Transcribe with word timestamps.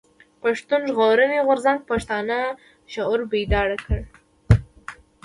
پښتون 0.41 0.81
ژغورني 0.91 1.39
غورځنګ 1.47 1.79
پښتانه 1.89 2.37
شعوري 2.93 3.25
بيدار 3.31 3.69
کړل. 3.85 4.03